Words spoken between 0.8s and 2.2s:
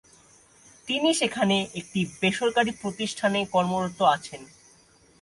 তিনি সেখানে একটি